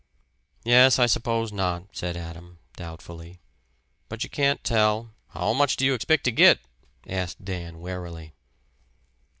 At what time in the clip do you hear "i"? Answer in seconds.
0.97-1.05